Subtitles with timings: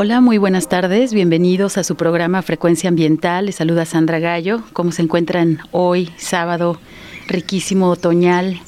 [0.00, 1.12] Hola, muy buenas tardes.
[1.12, 3.46] Bienvenidos a su programa Frecuencia Ambiental.
[3.46, 4.62] Les saluda Sandra Gallo.
[4.72, 6.78] ¿Cómo se encuentran hoy, sábado,
[7.26, 8.60] riquísimo otoñal?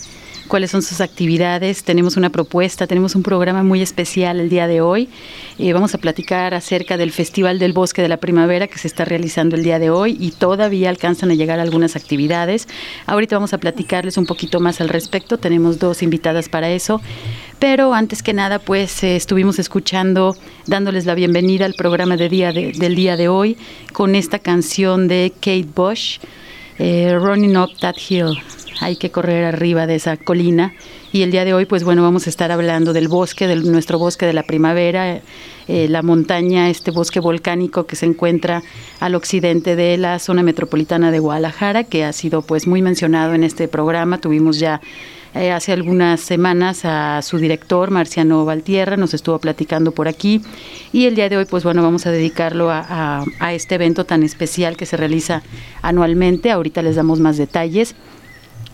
[0.50, 1.84] Cuáles son sus actividades.
[1.84, 5.08] Tenemos una propuesta, tenemos un programa muy especial el día de hoy.
[5.58, 9.04] Eh, vamos a platicar acerca del Festival del Bosque de la Primavera que se está
[9.04, 12.66] realizando el día de hoy y todavía alcanzan a llegar algunas actividades.
[13.06, 15.38] Ahorita vamos a platicarles un poquito más al respecto.
[15.38, 17.00] Tenemos dos invitadas para eso.
[17.60, 20.36] Pero antes que nada, pues eh, estuvimos escuchando,
[20.66, 23.56] dándoles la bienvenida al programa de día del día de hoy
[23.92, 26.18] con esta canción de Kate Bush,
[26.80, 28.36] eh, Running Up That Hill
[28.80, 30.72] hay que correr arriba de esa colina.
[31.12, 33.98] Y el día de hoy, pues bueno, vamos a estar hablando del bosque, de nuestro
[33.98, 35.20] bosque de la primavera,
[35.68, 38.62] eh, la montaña, este bosque volcánico que se encuentra
[39.00, 43.44] al occidente de la zona metropolitana de Guadalajara, que ha sido pues muy mencionado en
[43.44, 44.18] este programa.
[44.18, 44.80] Tuvimos ya
[45.34, 50.40] eh, hace algunas semanas a su director, Marciano Valtierra, nos estuvo platicando por aquí.
[50.92, 54.22] Y el día de hoy, pues bueno, vamos a dedicarlo a, a este evento tan
[54.22, 55.42] especial que se realiza
[55.82, 56.50] anualmente.
[56.50, 57.94] Ahorita les damos más detalles.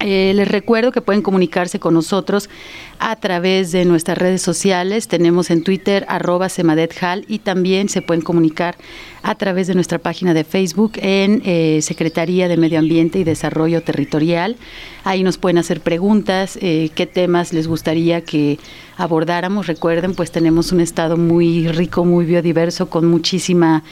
[0.01, 2.51] Eh, les recuerdo que pueden comunicarse con nosotros
[2.99, 5.09] a través de nuestras redes sociales.
[5.09, 8.77] Tenemos en Twitter arroba semadethal y también se pueden comunicar
[9.23, 13.83] a través de nuestra página de Facebook en eh, Secretaría de Medio Ambiente y Desarrollo
[13.83, 14.57] Territorial.
[15.05, 18.59] Ahí nos pueden hacer preguntas, eh, qué temas les gustaría que
[18.97, 19.67] abordáramos.
[19.67, 23.83] Recuerden, pues tenemos un estado muy rico, muy biodiverso, con muchísimas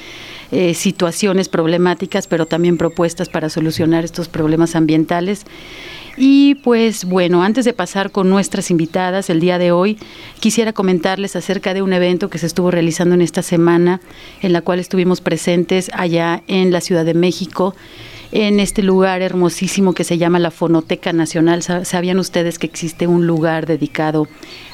[0.75, 5.45] situaciones problemáticas, pero también propuestas para solucionar estos problemas ambientales.
[6.17, 9.99] Y pues bueno, antes de pasar con nuestras invitadas el día de hoy,
[10.39, 14.01] quisiera comentarles acerca de un evento que se estuvo realizando en esta semana,
[14.41, 17.75] en la cual estuvimos presentes allá en la Ciudad de México
[18.35, 21.63] en este lugar hermosísimo que se llama la Fonoteca Nacional.
[21.63, 24.27] ¿Sabían ustedes que existe un lugar dedicado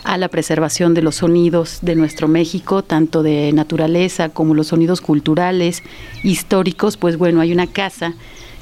[0.03, 5.03] a la preservación de los sonidos de nuestro México, tanto de naturaleza como los sonidos
[5.03, 5.83] culturales,
[6.23, 6.97] históricos?
[6.97, 8.15] Pues bueno, hay una casa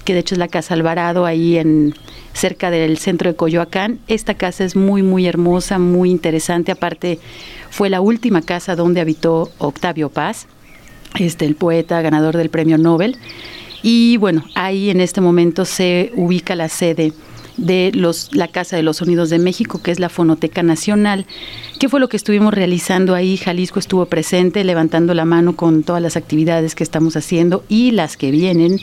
[0.08, 1.94] que de hecho es la Casa Alvarado, ahí en
[2.32, 3.98] cerca del centro de Coyoacán.
[4.08, 6.72] Esta casa es muy, muy hermosa, muy interesante.
[6.72, 7.18] Aparte,
[7.68, 10.46] fue la última casa donde habitó Octavio Paz,
[11.18, 13.18] este, el poeta ganador del premio Nobel.
[13.82, 17.12] Y bueno, ahí en este momento se ubica la sede
[17.58, 21.26] de los, la Casa de los Sonidos de México, que es la Fonoteca Nacional.
[21.78, 23.36] ¿Qué fue lo que estuvimos realizando ahí?
[23.36, 28.16] Jalisco estuvo presente, levantando la mano con todas las actividades que estamos haciendo y las
[28.16, 28.80] que vienen.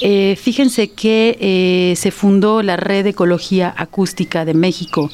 [0.00, 5.10] Eh, fíjense que eh, se fundó la Red de Ecología Acústica de México.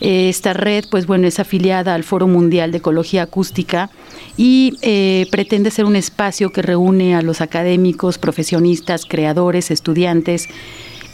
[0.00, 3.90] Eh, esta red, pues bueno, es afiliada al Foro Mundial de Ecología Acústica
[4.36, 10.48] y pretende ser un espacio que reúne a los académicos, profesionistas, creadores, estudiantes,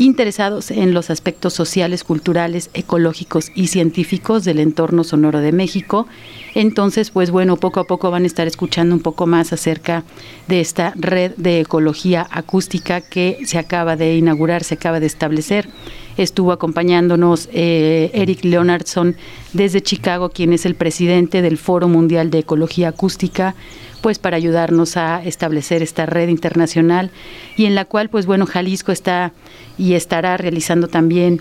[0.01, 6.07] interesados en los aspectos sociales, culturales, ecológicos y científicos del entorno sonoro de México.
[6.55, 10.03] Entonces, pues bueno, poco a poco van a estar escuchando un poco más acerca
[10.49, 15.69] de esta red de ecología acústica que se acaba de inaugurar, se acaba de establecer.
[16.17, 19.17] Estuvo acompañándonos eh, Eric Leonardson
[19.53, 23.55] desde Chicago, quien es el presidente del Foro Mundial de Ecología Acústica
[24.01, 27.11] pues para ayudarnos a establecer esta red internacional
[27.57, 29.33] y en la cual pues bueno Jalisco está
[29.79, 31.41] y estará realizando también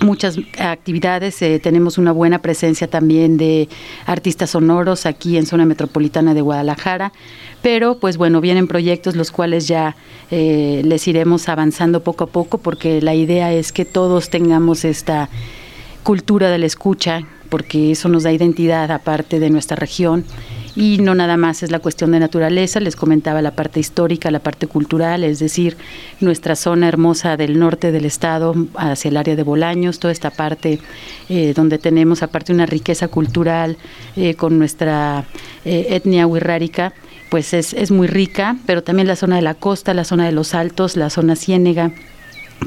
[0.00, 1.40] muchas actividades.
[1.42, 3.68] Eh, tenemos una buena presencia también de
[4.06, 7.12] artistas sonoros aquí en zona metropolitana de Guadalajara.
[7.62, 9.96] Pero pues bueno, vienen proyectos los cuales ya
[10.30, 15.28] eh, les iremos avanzando poco a poco porque la idea es que todos tengamos esta
[16.02, 20.24] cultura de la escucha porque eso nos da identidad aparte de nuestra región
[20.76, 24.38] y no nada más es la cuestión de naturaleza, les comentaba la parte histórica, la
[24.38, 25.76] parte cultural, es decir,
[26.20, 30.78] nuestra zona hermosa del norte del estado hacia el área de Bolaños, toda esta parte
[31.28, 33.76] eh, donde tenemos aparte una riqueza cultural
[34.16, 35.24] eh, con nuestra
[35.64, 36.92] eh, etnia huirrárica,
[37.30, 40.32] pues es, es muy rica, pero también la zona de la costa, la zona de
[40.32, 41.92] los altos, la zona ciénega,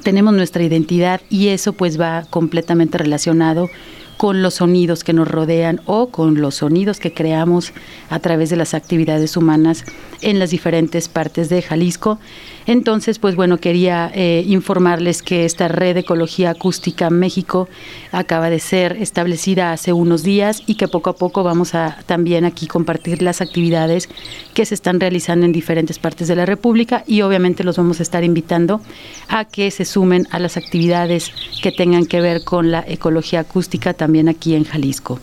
[0.01, 3.69] tenemos nuestra identidad y eso pues va completamente relacionado
[4.17, 7.73] con los sonidos que nos rodean o con los sonidos que creamos
[8.09, 9.85] a través de las actividades humanas
[10.21, 12.19] en las diferentes partes de Jalisco.
[12.65, 17.67] Entonces, pues bueno, quería eh, informarles que esta red de ecología acústica México
[18.11, 22.45] acaba de ser establecida hace unos días y que poco a poco vamos a también
[22.45, 24.07] aquí compartir las actividades
[24.53, 28.03] que se están realizando en diferentes partes de la República y obviamente los vamos a
[28.03, 28.79] estar invitando
[29.27, 33.93] a que se sumen a las actividades que tengan que ver con la ecología acústica
[34.03, 35.17] también aquí en Jalisco.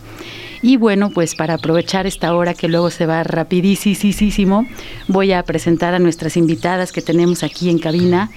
[0.63, 4.67] Y bueno, pues para aprovechar esta hora que luego se va rapidísimo,
[5.07, 8.31] voy a presentar a nuestras invitadas que tenemos aquí en cabina.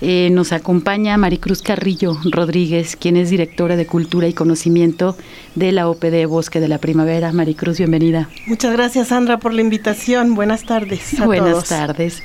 [0.00, 5.18] Eh, nos acompaña Maricruz Carrillo Rodríguez, quien es directora de Cultura y Conocimiento
[5.54, 7.32] de la OPD Bosque de la Primavera.
[7.32, 8.28] Maricruz, bienvenida.
[8.46, 10.34] Muchas gracias, Sandra, por la invitación.
[10.34, 11.18] Buenas tardes.
[11.20, 12.22] A Buenas tardes.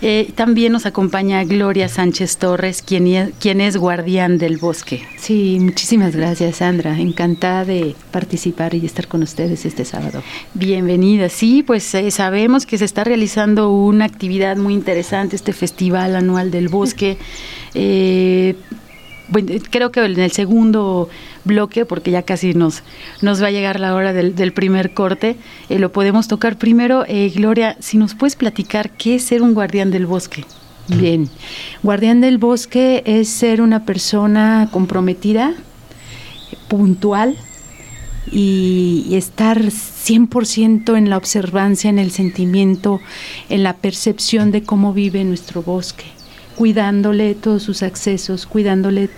[0.00, 5.02] Eh, también nos acompaña Gloria Sánchez Torres, quien, quien es guardián del bosque.
[5.18, 6.98] Sí, muchísimas gracias, Sandra.
[6.98, 10.22] Encantada de participar y estar con ustedes este sábado.
[10.54, 11.28] Bienvenida.
[11.28, 16.50] Sí, pues eh, sabemos que se está realizando una actividad muy interesante, este Festival Anual
[16.50, 17.18] del Bosque.
[17.74, 18.54] Eh,
[19.28, 21.08] bueno, creo que en el segundo
[21.44, 22.82] bloque, porque ya casi nos,
[23.20, 25.36] nos va a llegar la hora del, primer corte,
[25.68, 27.04] eh, lo podemos tocar primero.
[27.06, 30.44] Eh, Gloria, si nos puedes platicar qué es ser un guardián del bosque.
[30.88, 31.28] Bien,
[31.82, 35.54] guardián del bosque es ser una persona comprometida,
[36.68, 37.36] puntual
[38.30, 43.00] y, y estar 100% en la observancia, en el sentimiento,
[43.48, 46.04] en la percepción de cómo vive nuestro bosque
[46.56, 49.10] cuidándole todos sus accesos, cuidándole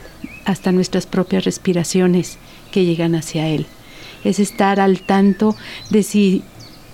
[0.45, 2.39] hasta nuestras propias respiraciones
[2.73, 3.67] que llegan hacia él.
[4.25, 5.57] Es estar al tanto
[5.91, 6.43] de si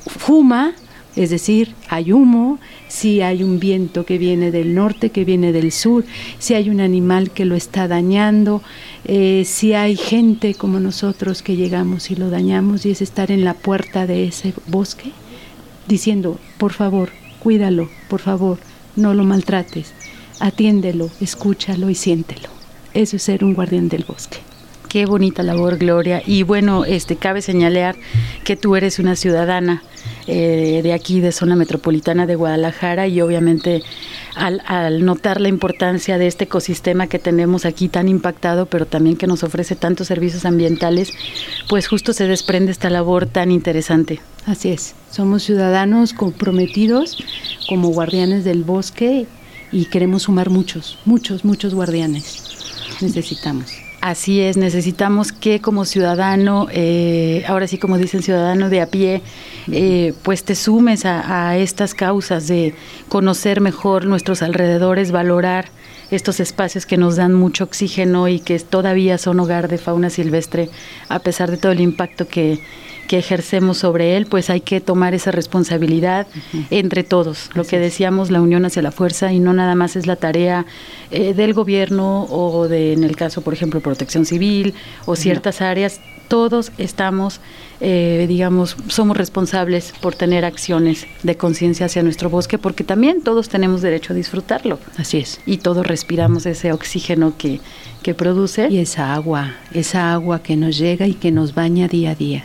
[0.07, 0.75] fuma,
[1.16, 5.73] es decir, hay humo, si hay un viento que viene del norte, que viene del
[5.73, 6.04] sur,
[6.38, 8.62] si hay un animal que lo está dañando,
[9.04, 13.45] eh, si hay gente como nosotros que llegamos y lo dañamos, y es estar en
[13.45, 15.12] la puerta de ese bosque
[15.88, 18.59] diciendo, por favor, cuídalo, por favor,
[18.97, 19.92] no lo maltrates,
[20.38, 22.59] atiéndelo, escúchalo y siéntelo.
[22.94, 24.38] Eso es ser un guardián del bosque.
[24.90, 26.20] Qué bonita labor, Gloria.
[26.26, 27.94] Y bueno, este cabe señalar
[28.42, 29.85] que tú eres una ciudadana
[30.26, 33.85] eh, de aquí, de zona metropolitana de Guadalajara, y obviamente
[34.35, 39.16] al, al, notar la importancia de este ecosistema que tenemos aquí tan impactado, pero también
[39.16, 41.12] que nos ofrece tantos servicios ambientales,
[41.68, 44.18] pues justo se desprende esta labor tan interesante.
[44.44, 47.16] Así es, somos ciudadanos comprometidos
[47.68, 49.26] como guardianes del bosque
[49.70, 52.50] y queremos sumar muchos, muchos, muchos guardianes.
[53.02, 53.73] Necesitamos.
[54.00, 59.21] Así es, necesitamos que como ciudadano, eh, ahora sí como dicen ciudadano de a pie,
[59.71, 62.75] eh, pues te sumes a, estas causas de
[63.11, 65.69] conocer mejor nuestros alrededores, valorar
[66.11, 70.71] estos espacios que nos dan mucho oxígeno y que todavía son hogar de fauna silvestre,
[71.11, 72.59] a pesar de todo el impacto que,
[73.10, 76.28] que ejercemos sobre él, pues hay que tomar esa responsabilidad
[76.70, 77.50] entre todos.
[77.54, 80.64] Lo que decíamos, la unión hacia la fuerza y no nada más es la tarea
[81.10, 84.74] eh, del gobierno o de, en el caso, por ejemplo, protección civil
[85.06, 86.00] o ciertas áreas.
[86.28, 87.40] Todos estamos,
[87.80, 93.48] eh, digamos, somos responsables por tener acciones de conciencia hacia nuestro bosque, porque también todos
[93.48, 94.78] tenemos derecho a disfrutarlo.
[94.98, 95.40] Así es.
[95.46, 97.58] Y todos respiramos ese oxígeno que,
[98.04, 98.68] que produce.
[98.70, 102.44] Y esa agua, esa agua que nos llega y que nos baña día a día.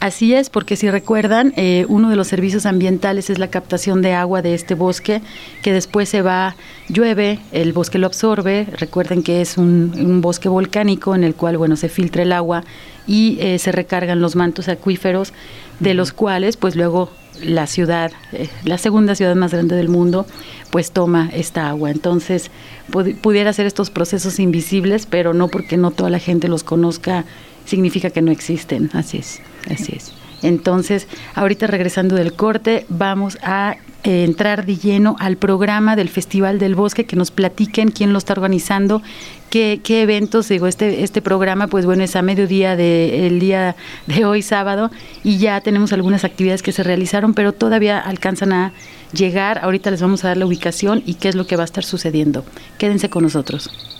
[0.00, 4.14] Así es, porque si recuerdan, eh, uno de los servicios ambientales es la captación de
[4.14, 5.20] agua de este bosque,
[5.62, 6.56] que después se va,
[6.88, 8.66] llueve, el bosque lo absorbe.
[8.78, 12.64] Recuerden que es un, bosque volcánico en el cual, bueno, se filtra el agua
[13.06, 15.34] y eh, se recargan los mantos acuíferos,
[15.80, 17.10] de los cuales, pues luego
[17.42, 20.24] la ciudad, eh, la segunda ciudad más grande del mundo,
[20.70, 21.90] pues toma esta agua.
[21.90, 22.50] Entonces,
[23.20, 27.26] pudiera ser estos procesos invisibles, pero no porque no toda la gente los conozca
[27.70, 28.90] significa que no existen.
[28.92, 30.12] Así es, así es.
[30.42, 36.58] Entonces, ahorita regresando del corte, vamos a eh, entrar de lleno al programa del Festival
[36.58, 39.02] del Bosque, que nos platiquen quién lo está organizando,
[39.50, 44.24] qué, qué eventos, digo, este, este programa, pues bueno, es a mediodía del día de
[44.24, 44.90] hoy, sábado,
[45.22, 48.72] y ya tenemos algunas actividades que se realizaron, pero todavía alcanzan a
[49.12, 49.58] llegar.
[49.62, 51.84] Ahorita les vamos a dar la ubicación y qué es lo que va a estar
[51.84, 52.44] sucediendo.
[52.78, 53.99] Quédense con nosotros.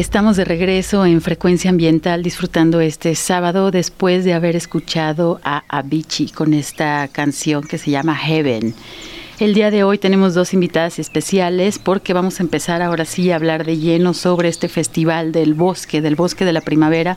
[0.00, 6.30] Estamos de regreso en Frecuencia Ambiental disfrutando este sábado después de haber escuchado a Avicii
[6.30, 8.74] con esta canción que se llama Heaven.
[9.40, 13.36] El día de hoy tenemos dos invitadas especiales porque vamos a empezar ahora sí a
[13.36, 17.16] hablar de lleno sobre este festival del bosque, del bosque de la primavera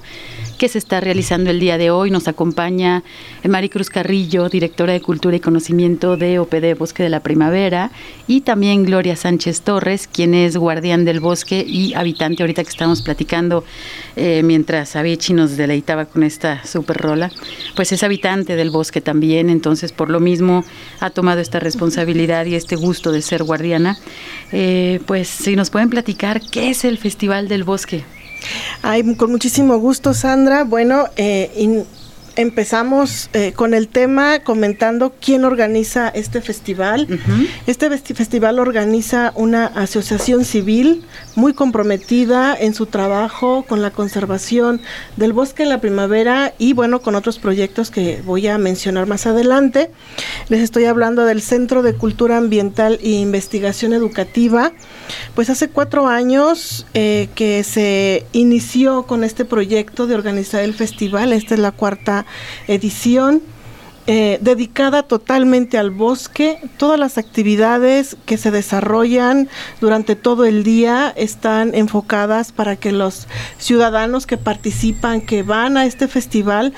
[0.57, 2.11] que se está realizando el día de hoy.
[2.11, 3.03] Nos acompaña
[3.43, 7.91] Maricruz Carrillo, directora de Cultura y Conocimiento de OPD Bosque de la Primavera,
[8.25, 13.01] y también Gloria Sánchez Torres, quien es guardián del bosque y habitante, ahorita que estamos
[13.01, 13.65] platicando,
[14.15, 17.31] eh, mientras Avicii nos deleitaba con esta super rola,
[17.75, 20.63] pues es habitante del bosque también, entonces por lo mismo
[21.01, 22.12] ha tomado esta responsabilidad
[22.47, 23.97] y este gusto de ser guardiana.
[24.51, 28.03] Eh, pues si nos pueden platicar, ¿qué es el Festival del Bosque?
[28.81, 30.63] Ay, con muchísimo gusto, Sandra.
[30.63, 31.85] Bueno, eh,
[32.35, 37.07] empezamos eh, con el tema comentando quién organiza este festival.
[37.67, 41.03] Este festival organiza una asociación civil
[41.35, 44.81] muy comprometida en su trabajo con la conservación
[45.17, 49.25] del bosque en la primavera y bueno, con otros proyectos que voy a mencionar más
[49.25, 49.91] adelante.
[50.49, 54.71] Les estoy hablando del Centro de Cultura Ambiental e Investigación Educativa.
[55.35, 61.33] Pues hace cuatro años eh, que se inició con este proyecto de organizar el festival.
[61.33, 62.25] Esta es la cuarta
[62.67, 63.41] edición.
[64.05, 66.59] eh, dedicada totalmente al bosque.
[66.77, 69.47] Todas las actividades que se desarrollan
[69.79, 75.85] durante todo el día están enfocadas para que los ciudadanos que participan, que van a
[75.85, 76.73] este festival,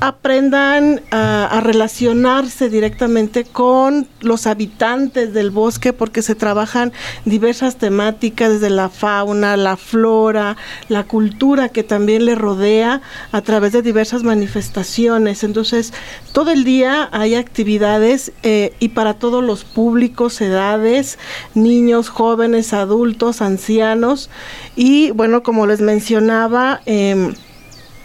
[0.00, 6.92] aprendan a, relacionarse directamente con los habitantes del bosque porque se trabajan
[7.24, 10.56] diversas temáticas desde la fauna, la flora,
[10.88, 13.00] la cultura que también le rodea
[13.32, 15.44] a través de diversas manifestaciones.
[15.44, 15.92] Entonces,
[16.32, 21.18] todo el día hay actividades eh, y para todos los públicos, edades,
[21.54, 24.30] niños, jóvenes, adultos, ancianos
[24.76, 27.34] y bueno, como les mencionaba, em,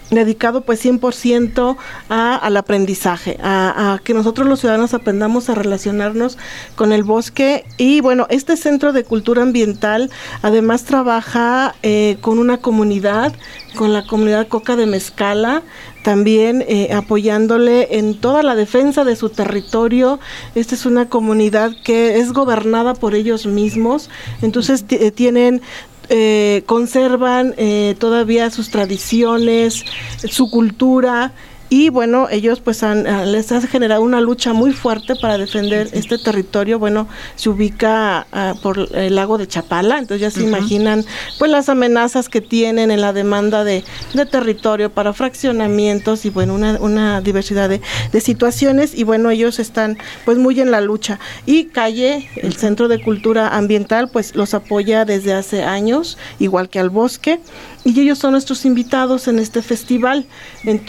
[0.10, 1.78] dedicado pues 100%
[2.10, 6.38] a, al aprendizaje, a, que nosotros los ciudadanos aprendamos a relacionarnos
[6.76, 10.10] con el bosque y bueno, este centro de cultura ambiental
[10.41, 13.34] además trabaja eh, con una comunidad,
[13.76, 15.63] con la comunidad Coca de Mezcala,
[16.04, 20.19] también eh, apoyándole en toda la defensa de su territorio.
[20.56, 24.10] Esta es una comunidad que es gobernada por ellos mismos,
[24.41, 25.62] entonces eh, tienen
[26.10, 29.86] eh, conservan eh, todavía sus tradiciones,
[30.30, 31.34] su cultura
[31.69, 35.89] y bueno, ellos pues han, ah, les ha generado una lucha muy fuerte para defender
[35.93, 36.79] este territorio.
[36.79, 41.05] Bueno, se ubica ah, por el lago de Chapala, entonces ya se imaginan
[41.38, 46.55] pues las amenazas que tienen en la demanda de, de territorio para fraccionamientos y bueno,
[46.55, 48.97] una, una diversidad de, de situaciones.
[48.97, 51.19] Y bueno, ellos están pues muy en la lucha.
[51.45, 56.79] Y Calle, el Centro de Cultura Ambiental, pues los apoya desde hace años, igual que
[56.79, 57.39] al bosque
[57.85, 60.25] y ellos son nuestros invitados en este festival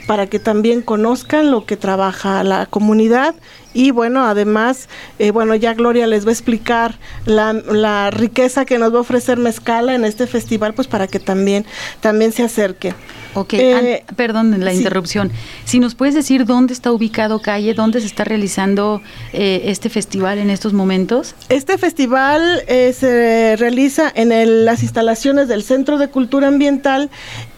[0.07, 3.35] para que también conozcan lo que trabaja la comunidad
[3.75, 8.79] y bueno, además, eh, bueno, ya Gloria les va a explicar la, la riqueza que
[8.79, 11.65] nos va a ofrecer Mezcala en este festival, pues para que también,
[12.01, 12.95] también se acerque.
[13.35, 14.79] Ok, Eh, an- perdón la sí.
[14.79, 15.31] interrupción.
[15.65, 19.03] Si nos puedes decir dónde está ubicado Calle, dónde se está realizando
[19.33, 21.37] eh, este festival en estos momentos.
[21.49, 27.09] Este festival eh, se realiza en el- las instalaciones del Centro de Cultura Ambiental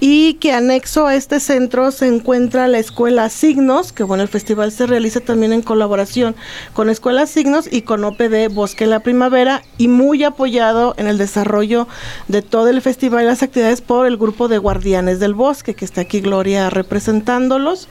[0.05, 4.73] y que anexo a este centro se encuentra la Escuela Signos, que bueno, el festival
[4.73, 6.35] se realiza también en colaboración
[6.73, 11.87] con Escuela Signos y con OPD Bosque la Primavera y muy apoyado en el desarrollo
[12.27, 15.85] de todo el festival y las actividades por el grupo de Guardianes del Bosque, que
[15.85, 17.89] está aquí Gloria representándolos.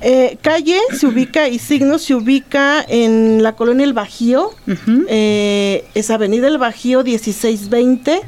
[0.00, 4.50] Eh, calle se ubica y Signos se ubica en la colonia El Bajío,
[5.06, 8.22] eh, es Avenida El Bajío 1620, Ok.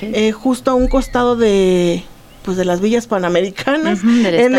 [0.00, 2.04] eh, justo a un costado de
[2.44, 4.54] pues de las villas panamericanas, del en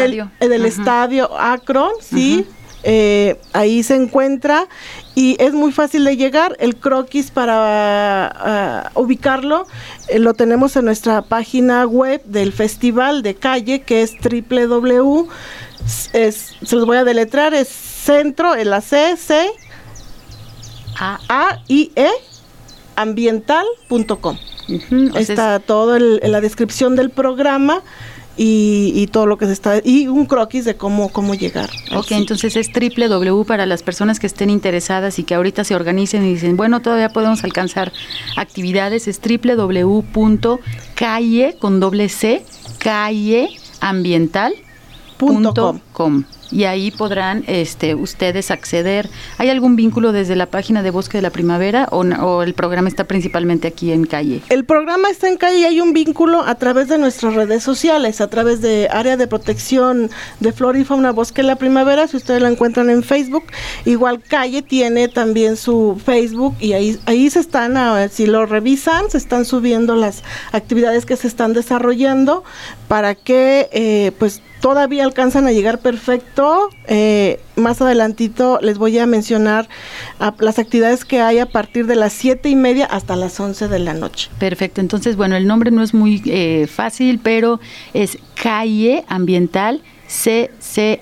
[0.51, 1.29] el, estadio.
[1.39, 2.45] Akron, sí.
[2.83, 4.67] eh, ahí se encuentra
[5.13, 6.55] y es muy fácil de llegar.
[6.59, 9.67] El croquis para ah, ubicarlo
[10.07, 15.27] eh, lo tenemos en nuestra página web del festival de calle que es www.
[16.13, 19.51] Es, se los voy a deletrar, es centro, en la C, C,
[20.97, 22.09] Ah, A, I, E,
[22.95, 24.37] ambiental.com.
[25.15, 27.81] Está todo el- en la descripción del programa
[28.37, 31.69] y, y todo lo que se está y un croquis de cómo cómo llegar.
[31.95, 32.17] Ok, sitio.
[32.17, 36.33] entonces es www para las personas que estén interesadas y que ahorita se organicen y
[36.33, 37.93] dicen, bueno, todavía podemos alcanzar
[38.35, 39.21] actividades, es
[40.35, 42.43] www.calle con doble C,
[45.17, 45.79] Punto com.
[45.89, 46.23] calleambiental.com.
[46.51, 49.09] Y ahí podrán este, ustedes acceder.
[49.37, 52.87] ¿Hay algún vínculo desde la página de Bosque de la Primavera o, o el programa
[52.87, 54.41] está principalmente aquí en calle?
[54.49, 58.21] El programa está en calle y hay un vínculo a través de nuestras redes sociales,
[58.21, 62.41] a través de Área de Protección de Flora y Fauna Bosque la Primavera, si ustedes
[62.41, 63.45] la encuentran en Facebook.
[63.85, 67.75] Igual Calle tiene también su Facebook y ahí, ahí se están,
[68.09, 72.43] si lo revisan, se están subiendo las actividades que se están desarrollando
[72.87, 76.69] para que eh, pues todavía alcanzan a llegar perfecto.
[76.87, 79.67] Eh, más adelantito les voy a mencionar
[80.39, 83.79] las actividades que hay a partir de las siete y media hasta las 11 de
[83.79, 84.29] la noche.
[84.39, 87.59] Perfecto, entonces, bueno, el nombre no es muy eh, fácil, pero
[87.93, 90.99] es Calle Ambiental, C-C-A-I-E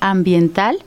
[0.00, 0.78] Ambiental.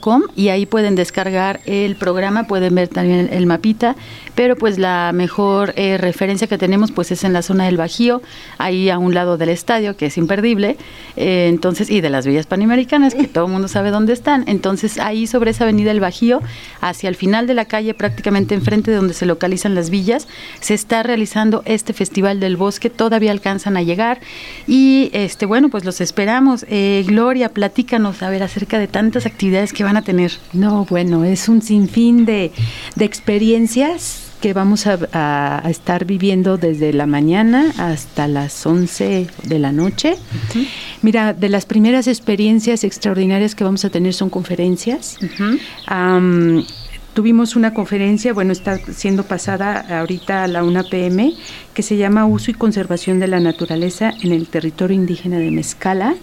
[0.00, 3.96] Com y ahí pueden descargar el programa, pueden ver también el, mapita,
[4.34, 8.22] pero pues la mejor eh, referencia que tenemos pues es en la zona del Bajío,
[8.58, 10.76] ahí a un lado del estadio, que es imperdible,
[11.16, 14.98] eh, entonces, y de las villas panamericanas, que todo el mundo sabe dónde están, entonces
[14.98, 16.40] ahí sobre esa avenida del Bajío,
[16.80, 20.26] hacia el final de la calle, prácticamente enfrente de donde se localizan las villas,
[20.60, 24.20] se está realizando este Festival del Bosque, todavía alcanzan a llegar
[24.66, 26.64] y este bueno, pues los esperamos.
[26.68, 30.32] Eh, Gloria, platícanos a ver acerca de tantas actividades que van a tener?
[30.52, 32.52] No, bueno, es un sinfín de,
[32.96, 39.58] de experiencias que vamos a, a, estar viviendo desde la mañana hasta las 11 de
[39.58, 40.14] la noche.
[40.14, 40.66] Uh -huh.
[41.02, 45.18] Mira, de las primeras experiencias extraordinarias que vamos a tener son conferencias.
[45.20, 45.58] Uh -huh.
[45.90, 46.64] um,
[47.12, 51.34] tuvimos una conferencia, bueno, está siendo pasada ahorita a la 1 pm,
[51.74, 56.14] que se llama Uso y Conservación de la Naturaleza en el Territorio Indígena de Mezcala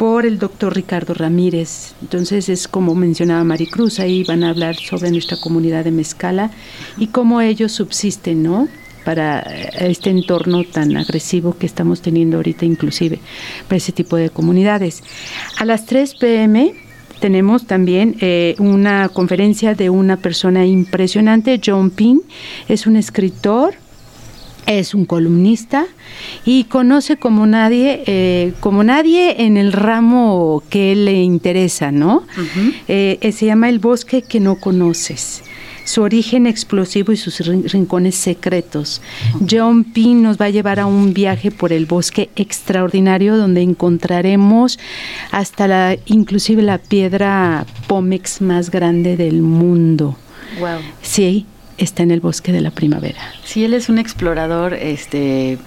[0.00, 1.92] por el doctor Ricardo Ramírez.
[2.00, 6.50] Entonces es como mencionaba Maricruz, ahí van a hablar sobre nuestra comunidad de Mezcala
[6.96, 8.66] y cómo ellos subsisten, ¿no?
[9.04, 13.18] para este entorno tan agresivo que estamos teniendo ahorita inclusive
[13.66, 15.02] para ese tipo de comunidades.
[15.58, 16.72] A las 3 pm
[17.20, 22.22] tenemos también eh, una conferencia de una persona impresionante, John Pin,
[22.68, 23.74] es un escritor,
[24.66, 25.86] es un columnista
[26.44, 32.24] y conoce como nadie, eh, como nadie en el ramo que le interesa, ¿no?
[32.36, 32.74] Uh -huh.
[32.88, 35.42] eh, se llama El bosque que no conoces
[35.90, 39.02] su origen explosivo y sus rincones secretos.
[39.50, 44.78] John Pin nos va a llevar a un viaje por el bosque extraordinario donde encontraremos
[45.32, 50.16] hasta la inclusive la piedra pómex más grande del mundo.
[50.60, 50.78] Wow.
[51.02, 51.46] Sí,
[51.80, 53.20] está en el bosque de la primavera.
[53.44, 55.58] Sí, él es un explorador, este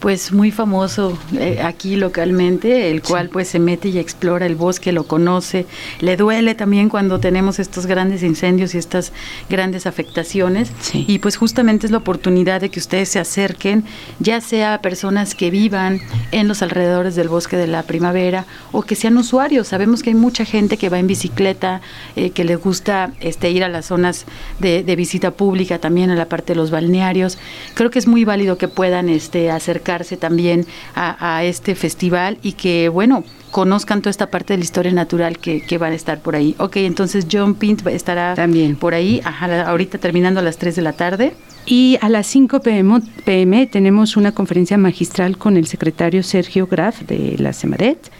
[0.00, 3.30] pues muy famoso eh, aquí localmente, el cual sí.
[3.32, 5.66] pues se mete y explora el bosque, lo conoce,
[6.00, 9.12] le duele también cuando tenemos estos grandes incendios y estas
[9.50, 11.04] grandes afectaciones sí.
[11.08, 13.84] y pues justamente es la oportunidad de que ustedes se acerquen,
[14.20, 18.94] ya sea personas que vivan en los alrededores del bosque de la primavera o que
[18.94, 21.80] sean usuarios, sabemos que hay mucha gente que va en bicicleta,
[22.14, 24.26] eh, que les gusta este ir a las zonas
[24.60, 27.38] de, de, visita pública, también a la parte de los balnearios,
[27.74, 29.87] creo que es muy válido que puedan este acercarse
[30.18, 34.92] también a, a, este festival y que, bueno, conozcan toda esta parte de la historia
[34.92, 36.54] natural que, que van a estar por ahí.
[36.58, 40.82] Ok, entonces John Pint estará también por ahí, ajá, ahorita terminando a las 3 de
[40.82, 41.34] la tarde.
[41.70, 47.02] Y a las 5 PM, PM, tenemos una conferencia magistral con el secretario Sergio Graf
[47.02, 48.10] de la CEMADET.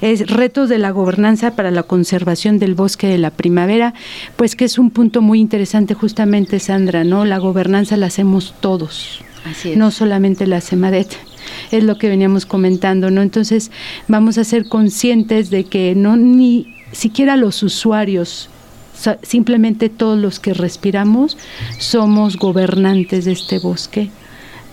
[0.00, 3.92] Es retos de la gobernanza para la conservación del bosque de la primavera,
[4.36, 7.26] pues que es un punto muy interesante justamente, Sandra, ¿no?
[7.26, 9.22] La gobernanza la hacemos todos,
[9.76, 11.16] no solamente la CEMADET
[11.70, 13.22] es lo que veníamos comentando, ¿no?
[13.22, 13.70] Entonces
[14.06, 18.48] vamos a ser conscientes de que no ni siquiera los usuarios,
[19.22, 21.36] simplemente todos los que respiramos
[21.78, 24.10] somos gobernantes de este bosque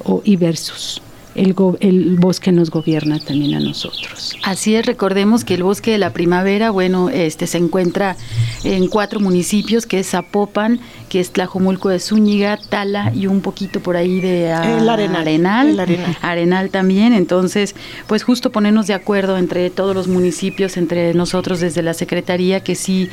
[0.04, 1.02] o y versus
[1.36, 4.36] el, el, bosque nos gobierna también a nosotros.
[4.44, 8.16] Así es, recordemos que el bosque de la primavera, bueno, este se encuentra
[8.64, 13.80] en cuatro municipios, que es Zapopan, que es Tlajomulco de Zúñiga, Tala y un poquito
[13.80, 17.14] por ahí de uh, el Arenal, Arenal, el Arenal, Arenal también.
[17.14, 17.76] Entonces,
[18.08, 22.76] pues justo ponernos de acuerdo entre todos los municipios, entre nosotros desde la Secretaría, que
[22.76, 23.10] sí,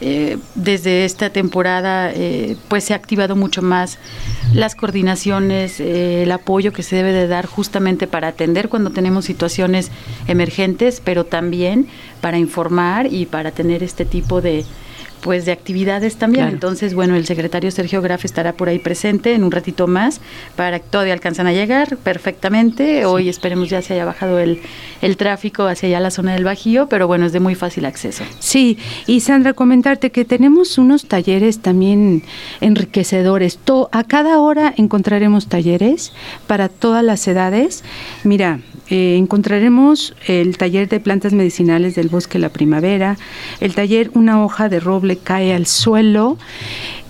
[0.00, 3.98] eh, desde esta temporada, eh, pues se ha activado mucho más
[4.52, 9.24] las coordinaciones, eh, el apoyo que se debe de dar justamente para atender cuando tenemos
[9.24, 9.90] situaciones
[10.28, 11.86] emergentes, pero también
[12.20, 14.66] para informar y para tener este tipo de
[15.24, 16.44] pues de actividades también.
[16.44, 16.54] Claro.
[16.54, 20.20] Entonces, bueno, el secretario Sergio Graf estará por ahí presente en un ratito más
[20.54, 22.98] para que todavía alcanzan a llegar perfectamente.
[22.98, 23.04] Sí.
[23.04, 24.60] Hoy esperemos ya se haya bajado el,
[25.00, 28.22] el tráfico hacia allá la zona del Bajío, pero bueno, es de muy fácil acceso.
[28.38, 32.22] Sí, y Sandra, comentarte que tenemos unos talleres también
[32.60, 33.56] enriquecedores.
[33.56, 36.12] To a cada hora encontraremos talleres
[36.46, 37.82] para todas las edades.
[38.24, 38.60] Mira,
[38.90, 43.16] eh, encontraremos el taller de plantas medicinales del bosque la primavera,
[43.60, 46.36] el taller Una hoja de roble cae al suelo.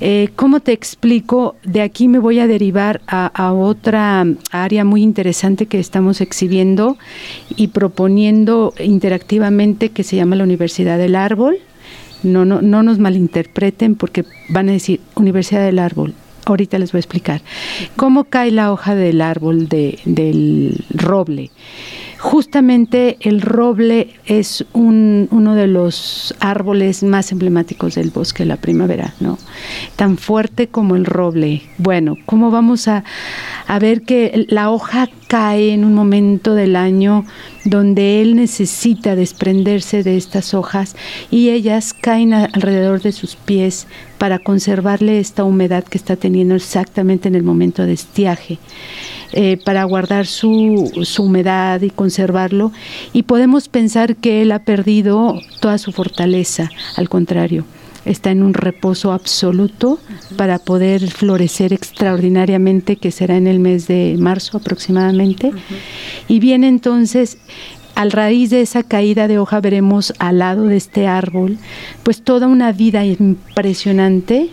[0.00, 1.56] Eh, ¿Cómo te explico?
[1.64, 6.96] De aquí me voy a derivar a, a, otra área muy interesante que estamos exhibiendo
[7.56, 11.58] y proponiendo interactivamente que se llama la Universidad del Árbol.
[12.22, 16.14] No, no, no nos malinterpreten porque van a decir Universidad del Árbol
[16.46, 17.42] ahorita les voy a explicar.
[17.96, 21.50] ¿Cómo cae la hoja del árbol de, del roble?
[22.24, 28.56] Justamente el roble es un, uno de los árboles más emblemáticos del bosque de la
[28.56, 29.36] primavera, ¿no?
[29.96, 31.60] Tan fuerte como el roble.
[31.76, 33.04] Bueno, ¿cómo vamos a,
[33.78, 37.26] ver que la hoja cae en un momento del año
[37.66, 40.96] donde él necesita desprenderse de estas hojas
[41.30, 47.28] y ellas caen alrededor de sus pies para conservarle esta humedad que está teniendo exactamente
[47.28, 48.58] en el momento de estiaje,
[49.36, 52.72] eh, para guardar su, su humedad y conservarlo.
[53.12, 57.64] Y podemos pensar que él ha perdido toda su fortaleza, al contrario
[58.04, 59.98] está en un reposo absoluto
[60.36, 65.52] para poder florecer extraordinariamente, que será en el mes de marzo aproximadamente.
[66.28, 67.38] Y viene entonces,
[67.94, 71.58] al raíz de esa caída de hoja, veremos al lado de este árbol,
[72.02, 74.50] pues toda una vida impresionante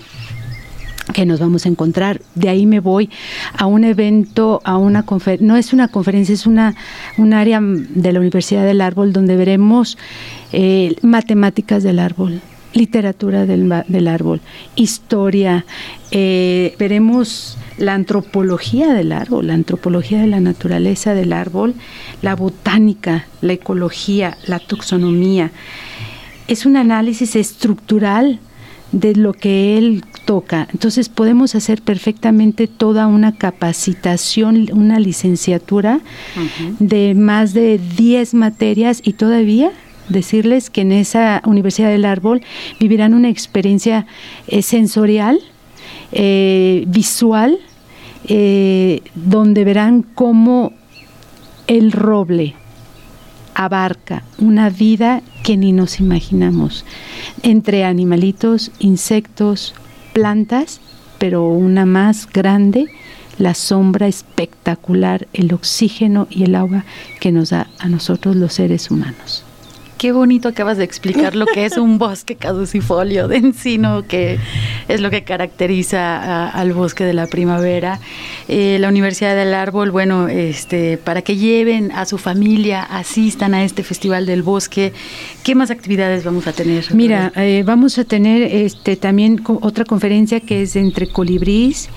[1.13, 2.21] que nos vamos a encontrar.
[2.35, 3.09] De ahí me voy
[3.53, 6.75] a un evento, a una conferencia, no es una conferencia, es una
[7.17, 9.97] un área de la Universidad del Árbol donde veremos
[10.51, 12.41] eh, matemáticas del árbol,
[12.73, 14.41] literatura del, del árbol,
[14.75, 15.65] historia,
[16.11, 21.73] eh, veremos la antropología del árbol, la antropología de la naturaleza del árbol,
[22.21, 25.51] la botánica, la ecología, la taxonomía.
[26.47, 28.39] Es un análisis estructural
[28.91, 30.67] de lo que él toca.
[30.71, 36.01] Entonces podemos hacer perfectamente toda una capacitación, una licenciatura
[36.79, 39.71] de más de 10 materias y todavía
[40.09, 42.41] decirles que en esa Universidad del Árbol
[42.79, 44.05] vivirán una experiencia
[44.47, 45.39] eh, sensorial,
[46.11, 47.59] eh, visual,
[48.27, 50.73] eh, donde verán cómo
[51.67, 52.55] el roble
[53.55, 56.85] abarca una vida que ni nos imaginamos,
[57.43, 59.73] entre animalitos, insectos,
[60.13, 60.81] plantas,
[61.17, 62.87] pero una más grande,
[63.37, 66.85] la sombra espectacular, el oxígeno y el agua
[67.19, 69.43] que nos da a nosotros los seres humanos.
[70.01, 74.39] Qué bonito acabas de explicar lo que es un bosque caducifolio de encino, que
[74.87, 77.99] es lo que caracteriza a- al bosque de la primavera.
[78.47, 83.63] Eh, la Universidad del Árbol, bueno, este, para que lleven a su familia, asistan a
[83.63, 84.91] este Festival del Bosque,
[85.43, 86.83] ¿qué más actividades vamos a tener?
[86.95, 91.89] Mira, eh, vamos a tener este también co- otra conferencia que es entre colibrís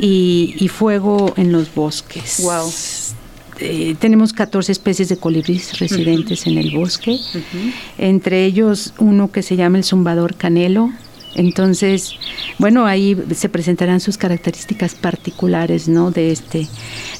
[0.00, 2.40] y, y fuego en los bosques.
[2.42, 2.68] Wow.
[3.60, 7.18] Eh, tenemos 14 especies de colibríes residentes en el bosque,
[7.98, 10.90] entre ellos uno que se llama el zumbador canelo.
[11.34, 12.14] Entonces,
[12.58, 16.10] bueno, ahí se presentarán sus características particulares, ¿no?
[16.10, 16.68] De este.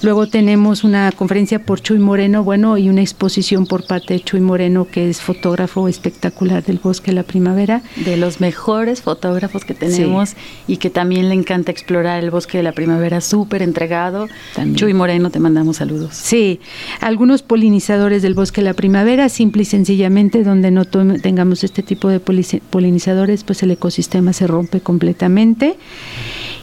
[0.02, 4.40] Luego tenemos una conferencia por Chuy Moreno, bueno, y una exposición por parte de Chuy
[4.40, 7.82] Moreno, que es fotógrafo espectacular del bosque de la primavera.
[8.04, 10.34] de los mejores fotógrafos que tenemos
[10.68, 14.28] y que también le encanta explorar el bosque de la primavera, súper entregado.
[14.54, 14.76] También.
[14.76, 16.14] Chuy Moreno, te mandamos saludos.
[16.14, 16.60] Sí,
[17.00, 22.08] algunos polinizadores del bosque de la primavera, simple y sencillamente, donde no tengamos este tipo
[22.08, 25.76] de polinizadores, pues el ecosistema se rompe completamente.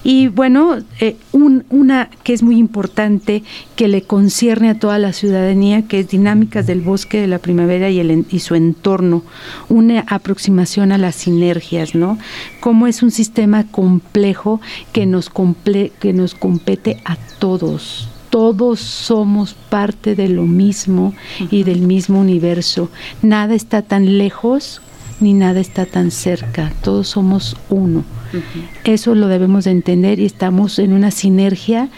[0.04, 3.44] Y bueno, eh, un- una que es muy importante,
[3.76, 7.88] que le concierne a toda la ciudadanía, que es dinámicas del bosque de la primavera
[7.92, 9.22] y, el, y su entorno,
[9.70, 12.18] una aproximación a las sinergias, ¿no?
[12.62, 14.60] Cómo es un sistema complejo
[14.92, 18.08] que nos, comple- que nos compete a todos.
[18.32, 21.14] Todos somos parte de lo mismo
[21.52, 22.90] y del mismo universo.
[23.22, 24.82] Nada está tan lejos
[25.22, 26.72] ni nada está tan cerca.
[26.82, 28.04] Todos somos uno.
[28.84, 31.90] Eso lo debemos de entender y estamos en una sinergia.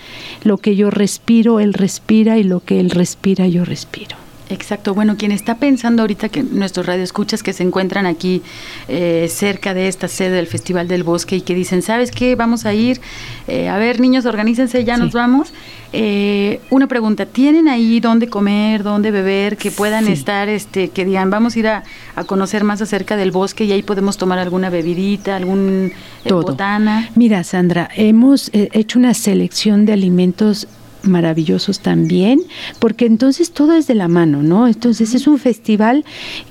[0.43, 4.22] Lo que yo respiro, él respira y lo que él respira, yo respiro.
[4.49, 8.41] Exacto, bueno, quien está pensando ahorita que nuestros radioescuchas que se encuentran aquí
[8.87, 12.35] eh, cerca de esta sede del Festival del Bosque y que dicen, ¿sabes qué?
[12.35, 12.99] Vamos a ir,
[13.47, 15.01] eh, a ver, niños, organícense, ya Sí.
[15.01, 15.53] nos vamos.
[15.93, 20.11] Eh, una pregunta, ¿tienen ahí dónde comer, dónde beber, que puedan Sí.
[20.11, 21.83] estar, este, que digan, vamos a ir a,
[22.15, 25.91] a conocer más acerca del bosque y ahí podemos tomar alguna bebidita, algún
[26.25, 26.41] eh, Todo.
[26.41, 27.09] botana?
[27.15, 30.67] Mira, Sandra, hemos eh, hecho una selección de alimentos
[31.03, 32.41] maravillosos también,
[32.79, 34.67] porque entonces todo es de la mano, ¿no?
[34.67, 36.05] Entonces es un festival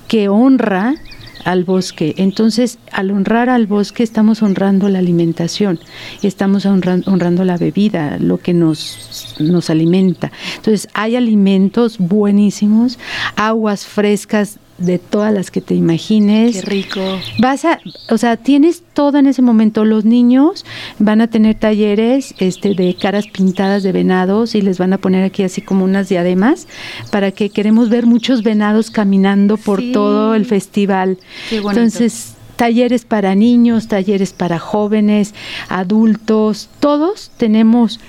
[0.07, 0.95] que honra
[1.43, 2.15] al bosque.
[2.17, 5.79] Entonces, al honrar al bosque, estamos honrando la alimentación
[6.21, 10.31] estamos honran- honrando la bebida, lo que nos, nos alimenta.
[10.55, 12.97] Entonces, hay alimentos buenísimos,
[13.35, 16.55] aguas frescas de todas las que te imagines.
[16.55, 17.01] Qué rico.
[17.39, 19.85] Vas a, o sea, tienes todo en ese momento.
[19.85, 20.65] Los niños
[20.99, 25.23] van a tener talleres este, de caras pintadas de venados y les van a poner
[25.23, 26.67] aquí así como unas diademas
[27.11, 29.91] para que queremos ver muchos venados caminando por Sí.
[29.91, 31.17] todo el festival.
[31.49, 31.79] Qué bonito.
[31.81, 35.33] Entonces, talleres para niños, talleres para jóvenes,
[35.69, 37.99] adultos, todos tenemos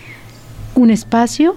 [0.74, 1.56] un espacio,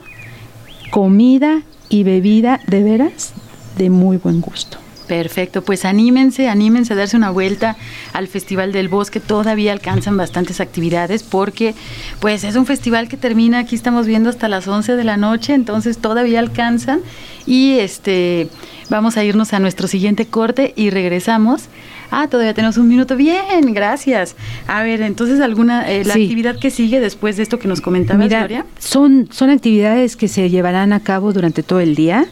[0.91, 3.33] comida y bebida de veras
[3.77, 4.77] de muy buen gusto.
[5.07, 7.77] Perfecto, pues anímense, anímense a darse una vuelta
[8.11, 11.75] al Festival del Bosque, todavía alcanzan bastantes actividades porque
[12.19, 15.53] pues es un festival que termina, aquí estamos viendo hasta las 11 de la noche,
[15.53, 16.99] entonces todavía alcanzan
[17.45, 18.49] y este
[18.89, 21.63] vamos a irnos a nuestro siguiente corte y regresamos.
[22.11, 23.15] Ah, todavía tenemos un minuto.
[23.15, 24.35] Bien, gracias.
[24.67, 26.23] A ver, entonces alguna eh, la Sí.
[26.23, 28.65] actividad que sigue después de esto que nos comentabas, Mira, Gloria.
[28.79, 32.25] son, son actividades que se llevarán a cabo durante todo el día.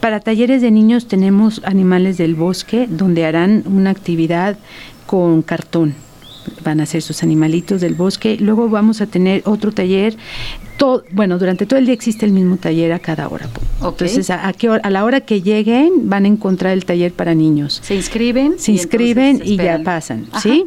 [0.00, 4.58] Para talleres de niños tenemos animales del bosque donde harán una actividad
[5.06, 5.94] con cartón.
[6.64, 8.36] Van a hacer sus animalitos del bosque.
[8.40, 10.16] Luego vamos a tener otro taller.
[10.76, 13.48] To- bueno, durante todo el día existe el mismo taller a cada hora.
[13.82, 17.12] Entonces, a, a qué hora- a la hora que lleguen van a encontrar el taller
[17.14, 17.80] para niños.
[17.82, 18.58] Se inscriben.
[18.58, 20.66] Se inscriben y ya pasan, Ajá, ¿sí?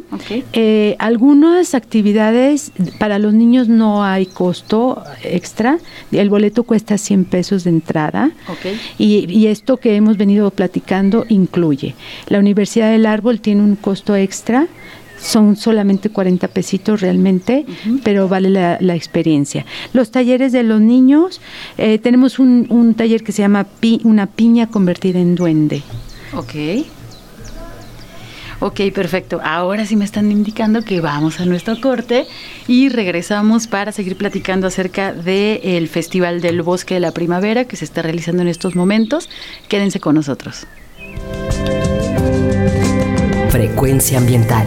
[0.52, 5.78] Eh, algunas actividades para los niños no hay costo extra.
[6.10, 8.32] El boleto cuesta 100 pesos de entrada.
[8.48, 8.66] Ok.
[8.98, 11.94] Y, y esto que hemos venido platicando incluye.
[12.28, 14.66] La Universidad del Árbol tiene un costo extra.
[15.22, 17.66] Son solamente 40 pesitos realmente,
[18.02, 19.66] pero vale la, la experiencia.
[19.92, 21.40] Los talleres de los niños,
[21.78, 25.82] eh, tenemos un, un taller que se llama pi- Una piña convertida en duende.
[26.34, 26.54] Ok.
[28.62, 29.40] Ok, perfecto.
[29.42, 32.26] Ahora sí me están indicando que vamos a nuestro corte
[32.68, 37.86] y regresamos para seguir platicando acerca del Festival del Bosque de la Primavera que se
[37.86, 39.30] está realizando en estos momentos.
[39.68, 40.66] Quédense con nosotros.
[43.50, 44.66] Frecuencia ambiental.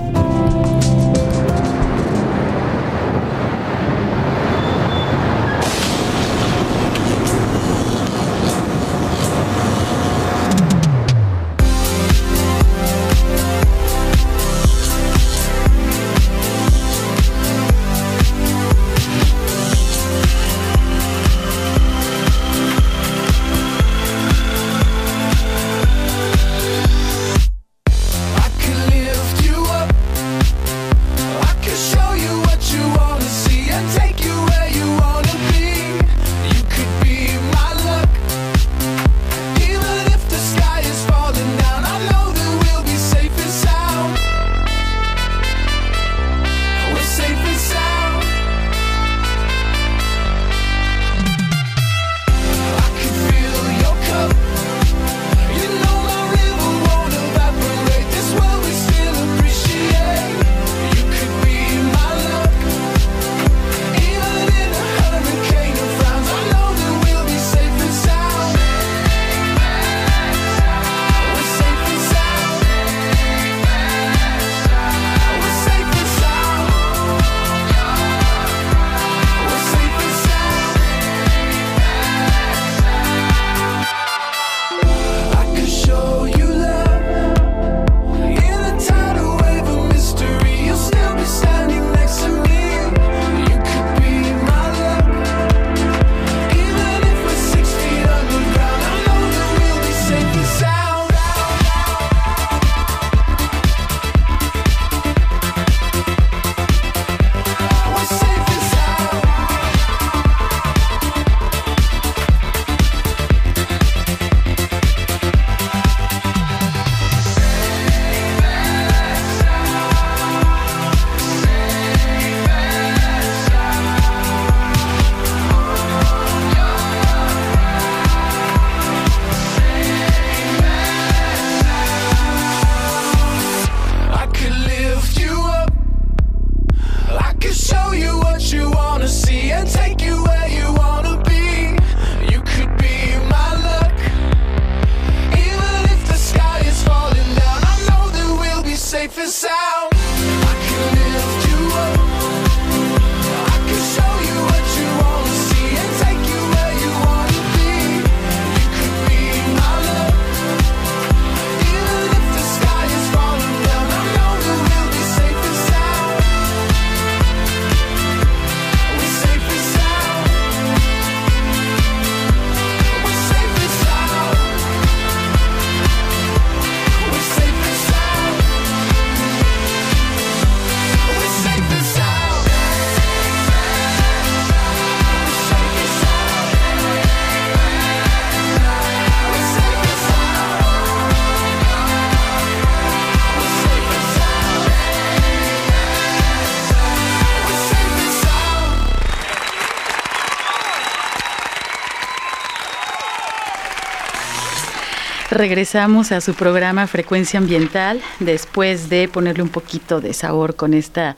[205.31, 211.15] Regresamos a su programa Frecuencia Ambiental después de ponerle un poquito de sabor con esta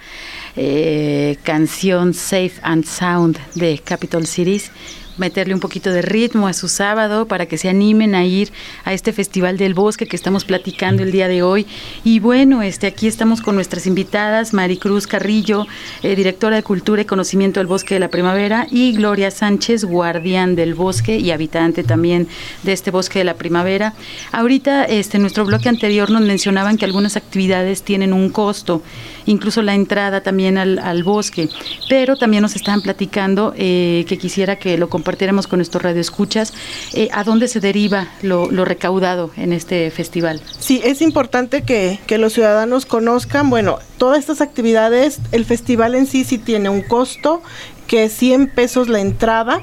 [0.56, 4.70] eh, canción Safe and Sound de Capital Cities
[5.18, 8.52] meterle un poquito de ritmo a su sábado para que se animen a ir
[8.86, 11.68] a este Festival del Bosque que estamos platicando el día de hoy.
[12.04, 15.68] Y bueno, este aquí estamos con nuestras invitadas, Maricruz Carrillo,
[16.02, 20.56] eh, directora de Cultura y Conocimiento del Bosque de la Primavera, y Gloria Sánchez, guardián
[20.56, 22.28] del bosque y habitante también
[22.64, 23.94] de este Bosque de la Primavera.
[24.32, 28.82] Ahorita, este, en nuestro bloque anterior nos mencionaban que algunas actividades tienen un costo,
[29.26, 31.50] incluso la entrada también al, bosque,
[31.90, 36.54] pero también nos estaban platicando eh, que quisiera que lo compartiéramos con nuestros radioescuchas,
[36.94, 40.42] eh, a dónde se deriva lo, recaudado en este festival.
[40.60, 46.06] Sí, es importante que, que los ciudadanos conozcan, bueno, todas estas actividades, el festival en
[46.06, 47.42] sí sí tiene un costo,
[47.88, 49.62] que es 100 pesos la entrada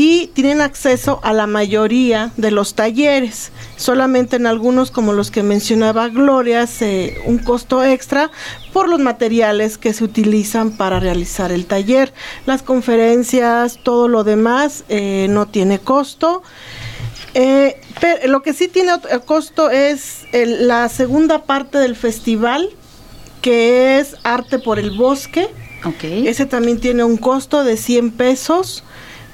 [0.00, 3.50] y tienen acceso a la mayoría de los talleres.
[3.74, 8.30] Solamente en algunos, como los que mencionaba Gloria, se, un costo extra
[8.72, 12.12] por los materiales que se utilizan para realizar el taller.
[12.46, 16.44] Las conferencias, todo lo demás eh, no tiene costo.
[17.34, 18.92] Eh, pero lo que sí tiene
[19.26, 22.68] costo es el- la segunda parte del festival,
[23.42, 25.48] que es Arte por el Bosque.
[25.84, 26.04] Ok.
[26.04, 28.84] Ese también tiene un costo de 100 pesos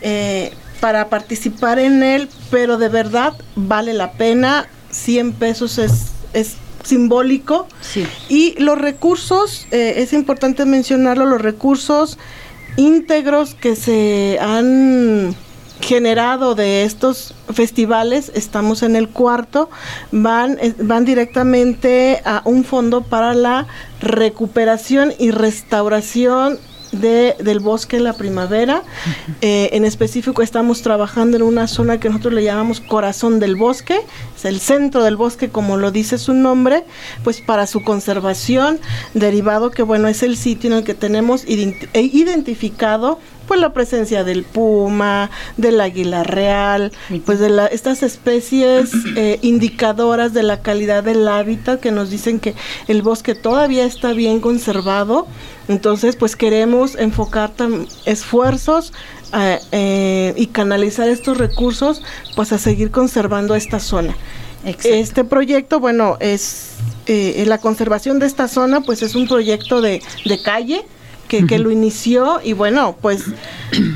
[0.04, 4.68] eh, para participar en él, pero de verdad vale la pena.
[4.90, 7.66] 100 pesos es, es simbólico.
[7.80, 8.06] Sí.
[8.28, 12.18] Y los recursos, eh, es importante mencionarlo, los recursos
[12.76, 15.34] íntegros que se han
[15.80, 19.70] generado de estos festivales, estamos en el cuarto,
[20.12, 23.66] van, eh, van directamente a un fondo para la
[24.00, 26.58] recuperación y restauración
[26.94, 28.82] de, del bosque en la primavera.
[29.40, 34.00] Eh, en específico estamos trabajando en una zona que nosotros le llamamos corazón del bosque,
[34.36, 36.84] es el centro del bosque como lo dice su nombre,
[37.22, 38.78] pues para su conservación,
[39.14, 43.72] derivado que bueno es el sitio en el que tenemos ident- e identificado pues la
[43.72, 46.92] presencia del puma, del águila real,
[47.24, 52.40] pues de la, estas especies eh, indicadoras de la calidad del hábitat que nos dicen
[52.40, 52.54] que
[52.88, 55.26] el bosque todavía está bien conservado.
[55.68, 57.52] Entonces, pues queremos enfocar
[58.04, 58.92] esfuerzos
[59.36, 62.02] eh, eh, y canalizar estos recursos,
[62.36, 64.16] pues a seguir conservando esta zona.
[64.64, 64.88] Exacto.
[64.88, 66.72] Este proyecto, bueno, es
[67.06, 70.84] eh, la conservación de esta zona, pues es un proyecto de, de calle
[71.28, 73.24] que, que lo inició y bueno, pues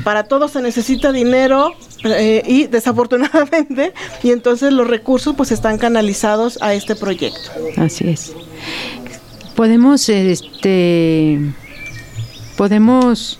[0.03, 1.73] para todo se necesita dinero
[2.03, 7.51] eh, y desafortunadamente y entonces los recursos pues están canalizados a este proyecto.
[7.77, 8.33] Así es.
[9.55, 11.39] Podemos, este,
[12.57, 13.39] podemos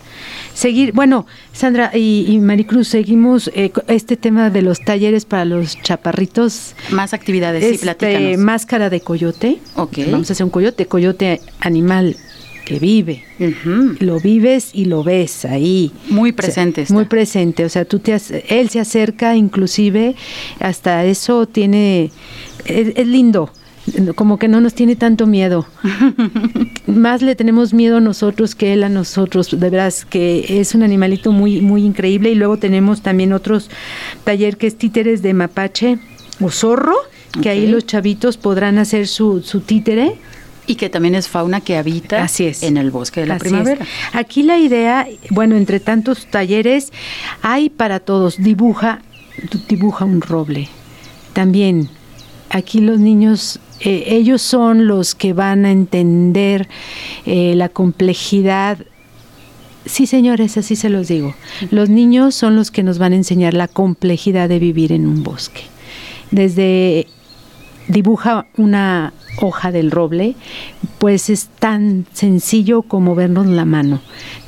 [0.53, 0.91] seguir.
[0.93, 6.75] Bueno, Sandra y, y Maricruz, seguimos eh, este tema de los talleres para los chaparritos.
[6.91, 8.37] Más actividades, sí, Este, platícanos.
[8.39, 9.59] máscara de coyote.
[9.75, 9.99] Ok.
[10.11, 12.17] Vamos a hacer un coyote, coyote animal
[12.65, 13.23] que vive.
[13.99, 15.91] Lo vives y lo ves ahí.
[16.09, 17.65] Muy O sea, presente muy presente.
[17.65, 18.15] O sea, tú te
[18.49, 20.15] él se acerca, inclusive,
[20.59, 22.11] hasta eso tiene.
[22.65, 23.51] Es, es lindo.
[24.15, 25.65] Como que no nos tiene tanto miedo.
[26.85, 29.59] Más le tenemos miedo nosotros que él a nosotros.
[29.59, 32.31] De veras que es un animalito muy, muy increíble.
[32.31, 33.69] Y luego tenemos también otros
[34.23, 35.97] taller que es títeres de mapache
[36.41, 36.95] o zorro,
[37.41, 40.17] que ahí los chavitos podrán hacer su, su títere.
[40.69, 42.61] Y que también es fauna que habita Así es.
[42.61, 43.51] en el bosque de la Así es.
[43.51, 43.85] primavera.
[44.13, 46.93] Aquí la idea, bueno, entre tantos talleres,
[47.41, 48.37] hay para todos.
[48.37, 49.01] Dibuja,
[49.67, 50.69] dibuja un roble.
[51.33, 51.89] También,
[52.51, 56.67] aquí los niños, eh, ellos son los que van a entender
[57.25, 58.77] eh, la complejidad
[59.85, 61.33] Sí, señores, así se los digo.
[61.71, 65.23] Los niños son los que nos van a enseñar la complejidad de vivir en un
[65.23, 65.61] bosque.
[66.29, 67.07] Desde
[67.87, 70.35] dibuja una hoja del roble,
[70.97, 74.01] pues es tan sencillo como vernos la mano.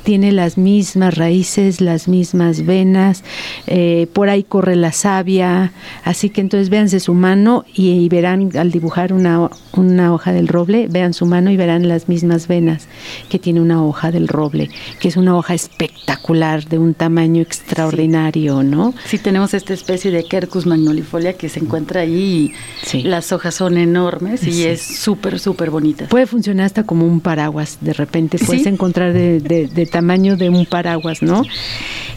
[0.04, 3.22] Tiene las mismas raíces, las mismas venas,
[3.66, 5.72] eh, por ahí corre la savia,
[6.04, 10.48] así que entonces véanse su mano y, y verán al dibujar una, una hoja del
[10.48, 12.88] roble, vean su mano y verán las mismas venas
[13.28, 18.62] que tiene una hoja del roble, que es una hoja espectacular, de un tamaño extraordinario,
[18.62, 18.94] ¿no?
[19.06, 23.02] Sí, tenemos esta especie de Quercus magnolifolia que se encuentra ahí y Sí.
[23.02, 24.64] las hojas son enormes y Sí.
[24.64, 26.06] es súper, súper bonita.
[26.08, 28.68] Puede funcionar hasta como un paraguas, de repente puedes Sí.
[28.68, 31.44] encontrar de, de- de tamaño de un paraguas, ¿no?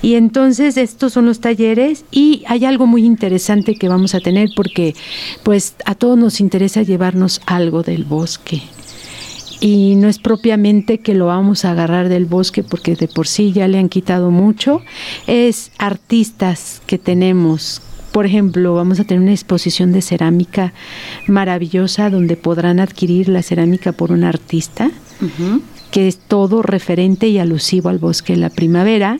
[0.02, 4.50] Y entonces estos son los talleres y hay algo muy interesante que vamos a tener
[4.56, 4.96] porque
[5.44, 8.64] pues a todos nos interesa llevarnos algo del bosque.
[9.62, 13.52] Y no es propiamente que lo vamos a agarrar del bosque porque de por sí
[13.52, 14.82] ya le han quitado mucho,
[15.28, 17.82] es artistas que tenemos
[18.16, 20.72] Por ejemplo, vamos a tener una exposición de cerámica
[21.28, 24.90] maravillosa donde podrán adquirir la cerámica por un artista.
[25.96, 29.18] Que es todo referente y alusivo al bosque de la primavera.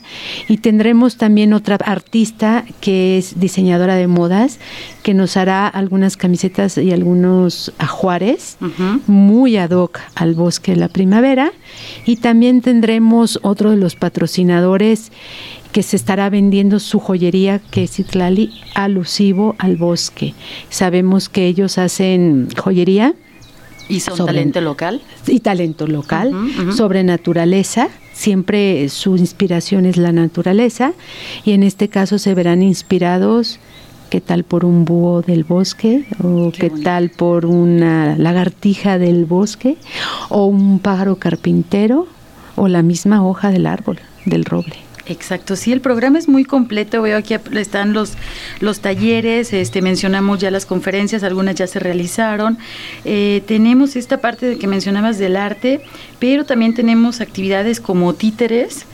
[0.50, 4.60] Y tendremos también otra artista que es diseñadora de modas,
[5.02, 8.58] que nos hará algunas camisetas y algunos ajuares
[9.08, 11.54] muy ad hoc al bosque de la primavera.
[12.06, 15.14] Y también tendremos otro de los patrocinadores
[15.72, 20.34] que se estará vendiendo su joyería, que es Itlali, alusivo al bosque.
[20.70, 23.16] Sabemos que ellos hacen joyería
[23.90, 25.02] ¿Y son Sobre- talento local?
[25.28, 26.72] y talento local, ujú.
[26.74, 27.90] sobre naturaleza.
[28.14, 30.94] Siempre su inspiración es la naturaleza
[31.44, 33.60] y en este caso se verán inspirados,
[34.10, 36.06] ¿qué tal por un búho del bosque?
[36.24, 39.78] ¿O Qué tal por una lagartija del bosque?
[40.30, 42.08] ¿O un pájaro carpintero?
[42.56, 44.76] ¿O la misma hoja del árbol, del roble?
[45.08, 47.02] Exacto, sí, el programa es muy completo.
[47.04, 48.14] Veo aquí están los,
[48.60, 52.58] los talleres, este, mencionamos ya las conferencias, algunas ya se realizaron.
[53.04, 55.82] Eh, tenemos esta parte de que mencionabas del arte,
[56.20, 58.86] pero también tenemos actividades como títeres,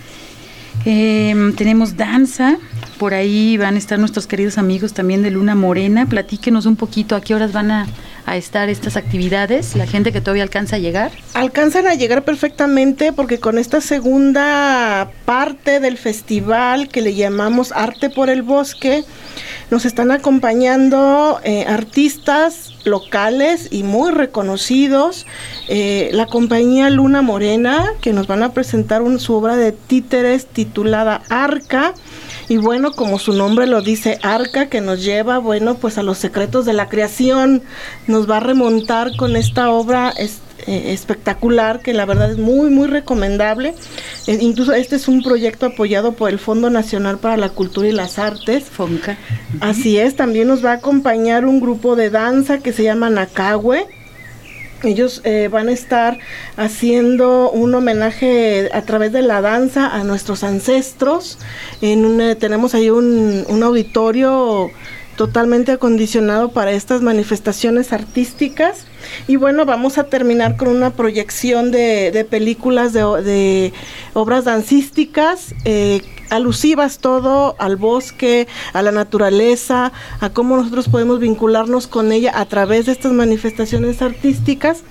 [0.86, 2.58] eh, tenemos danza,
[2.98, 6.08] por ahí van a estar nuestros queridos amigos también de Luna Morena.
[6.08, 7.88] Platíquenos un poquito a qué horas van a,
[8.26, 11.12] a estar estas actividades, la gente que todavía alcanza a llegar.
[11.34, 18.10] Alcanzan a llegar perfectamente porque con esta segunda parte del festival que le llamamos Arte
[18.10, 19.04] por el Bosque,
[19.72, 25.26] nos están acompañando eh, artistas locales y muy reconocidos.
[25.70, 31.22] Eh, la compañía Luna Morena, que nos van a presentar su obra de títeres titulada
[31.30, 31.94] Arca.
[32.52, 36.18] Y bueno, como su nombre lo dice, Arca, que nos lleva, bueno, pues a los
[36.18, 37.64] secretos de la creación,
[38.08, 42.70] nos va a remontar con esta obra es- eh, espectacular, que la verdad es muy,
[42.70, 43.74] muy recomendable.
[44.28, 47.94] Eh, incluso este es un proyecto apoyado por el Fondo Nacional para la Cultura y
[47.94, 48.66] las Artes.
[48.66, 49.18] Fonca.
[49.62, 53.88] Así es, también nos va a acompañar un grupo de danza que se llama Nakahue.
[54.84, 56.18] Ellos eh, van a estar
[56.58, 61.38] haciendo un homenaje a través de la danza a nuestros ancestros.
[61.82, 64.72] En un, eh, tenemos ahí un, un auditorio
[65.16, 68.86] totalmente acondicionado para estas manifestaciones artísticas.
[69.28, 73.74] Y bueno, vamos a terminar con una proyección de, películas, de, de
[74.14, 81.88] obras dancísticas, eh, alusivas todo al bosque, a la naturaleza, a cómo nosotros podemos vincularnos
[81.88, 84.84] con ella a través de estas manifestaciones artísticas.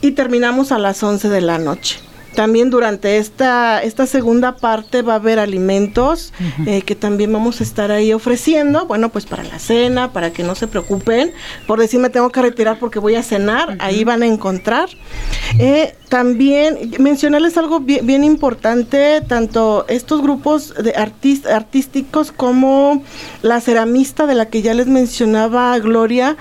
[0.00, 2.00] Y terminamos a las 11 de la noche.
[2.34, 6.32] También durante esta, esta segunda parte va a haber alimentos
[6.66, 10.42] eh, que también vamos a estar ahí ofreciendo, bueno, pues para la cena, para que
[10.42, 11.32] no se preocupen,
[11.66, 14.88] por decir me tengo que retirar porque voy a cenar, ahí van a encontrar.
[15.58, 23.02] Eh, también mencionarles algo bien, bien importante, tanto estos grupos de artis- artísticos como
[23.42, 26.36] la ceramista de la que ya les mencionaba Gloria,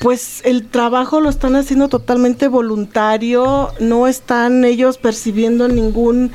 [0.00, 6.32] pues el trabajo lo están haciendo totalmente voluntario, no están ellos percibiendo ningún,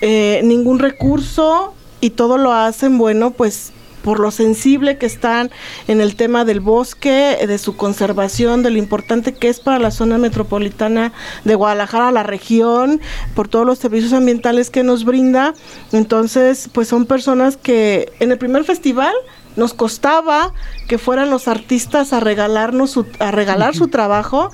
[0.00, 3.72] eh, ningún recurso y todo lo hacen, bueno, pues
[4.02, 5.50] por lo sensible que están
[5.86, 9.90] en el tema del bosque, de su conservación, de lo importante que es para la
[9.90, 11.12] zona metropolitana
[11.44, 13.00] de Guadalajara, la región,
[13.34, 15.52] por todos los servicios ambientales que nos brinda.
[15.92, 19.12] Entonces, pues son personas que en el primer festival
[19.58, 20.54] nos costaba
[20.86, 24.50] que fueran los artistas a regalarnos su, a regalar su trabajo,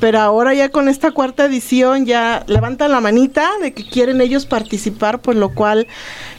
[0.00, 4.46] pero ahora ya con esta cuarta edición ya levantan la manita de que quieren ellos
[4.46, 5.86] participar, por lo cual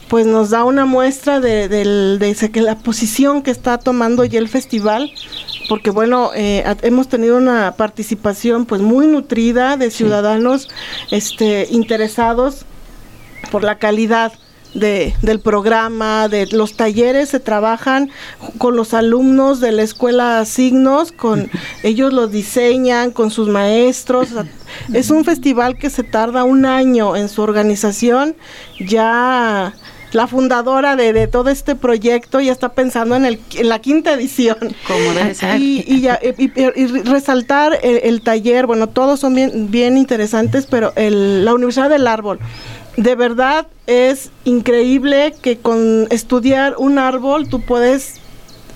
[0.08, 4.48] pues nos da una muestra de, de que la posición que está tomando ya el
[4.48, 5.10] festival,
[5.68, 10.68] porque bueno, eh, hemos tenido una participación pues muy nutrida de ciudadanos
[11.10, 12.64] este, interesados
[13.50, 14.32] por la calidad
[14.74, 18.10] de, del programa, de los talleres se trabajan
[18.58, 21.50] con los alumnos de la escuela Signos, con
[21.82, 24.28] ellos los diseñan, con sus maestros.
[24.92, 28.36] es un festival que se tarda un año en su organización.
[28.78, 29.74] Ya
[30.12, 34.14] la fundadora de, de todo este proyecto ya está pensando en, el, en la quinta
[34.14, 34.56] edición.
[34.86, 35.60] Como debe ser.
[35.60, 36.52] Y, y ya, y- y-
[36.82, 41.90] y resaltar el, el taller, bueno, todos son bien, bien interesantes, pero el- la Universidad
[41.90, 42.38] del Árbol,
[42.98, 48.14] de verdad es increíble que con estudiar un árbol tú puedes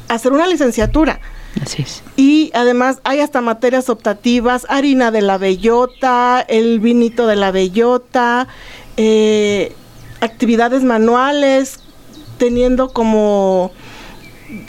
[0.08, 1.20] hacer una licenciatura.
[1.60, 2.04] Así es.
[2.16, 8.46] Y además hay hasta materias optativas, harina de la bellota, el vinito de la bellota,
[8.96, 9.72] eh,
[10.20, 11.80] actividades manuales,
[12.38, 13.72] teniendo como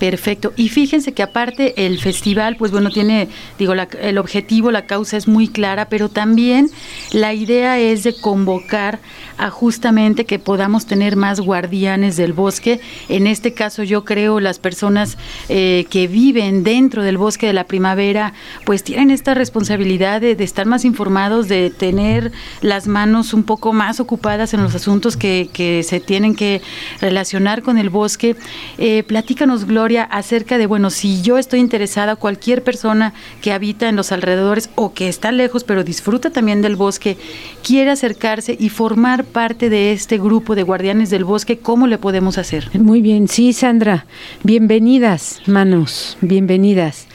[0.00, 0.54] Perfecto.
[0.56, 3.28] Y fíjense que aparte el festival, pues bueno, tiene,
[3.58, 6.70] digo, la- el objetivo, la causa es muy clara, pero también
[7.12, 8.98] la idea es de convocar
[9.36, 12.80] a justamente que podamos tener más guardianes del bosque.
[13.10, 15.18] En este caso, yo creo las personas
[15.50, 18.32] eh, que viven dentro del bosque de la primavera,
[18.64, 22.32] pues tienen esta responsabilidad de, estar más informados, de tener
[22.62, 26.62] las manos un poco más ocupadas en los asuntos que, que se tienen que
[27.02, 28.34] relacionar con el bosque.
[28.78, 33.96] Eh, platícanos, Gloria, acerca de, bueno, si yo estoy interesada, cualquier persona que habita en
[33.96, 37.16] los alrededores o que está lejos, pero disfruta también del bosque,
[37.62, 42.38] quiere acercarse y formar parte de este grupo de guardianes del bosque, ¿cómo le podemos
[42.38, 42.68] hacer?
[42.78, 44.06] Muy bien, sí, Sandra.
[44.44, 47.06] Bienvenidas, manos, bienvenidas.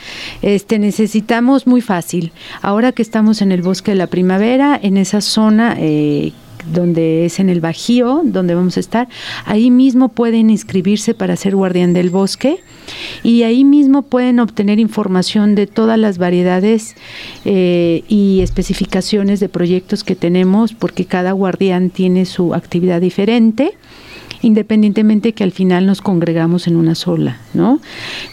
[0.41, 2.31] Este necesitamos muy fácil.
[2.61, 6.33] Ahora que estamos en el bosque de la primavera, en esa zona eh,
[6.73, 9.07] donde es en el Bajío, donde vamos a estar,
[9.45, 12.59] ahí mismo pueden inscribirse para ser guardián del bosque
[13.23, 16.95] y ahí mismo pueden obtener información de todas las variedades
[17.45, 23.73] eh, y especificaciones de proyectos que tenemos, porque cada guardián tiene su actividad diferente
[24.45, 27.79] independientemente que al final nos congregamos en una sola, ¿no?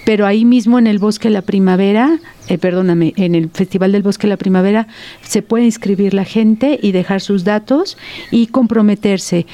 [0.05, 4.03] Pero ahí mismo en el Bosque de la Primavera, eh, perdóname, en el Festival del
[4.03, 4.89] Bosque de la Primavera
[5.23, 7.97] se puede inscribir la gente y dejar sus datos
[8.31, 9.47] y comprometerse.